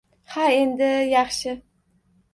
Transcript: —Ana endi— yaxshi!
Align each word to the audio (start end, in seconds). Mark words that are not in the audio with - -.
—Ana 0.43 0.47
endi— 0.61 0.89
yaxshi! 1.15 1.55